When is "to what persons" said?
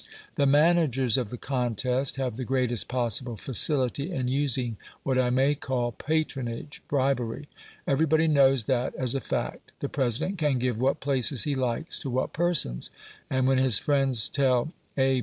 11.99-12.89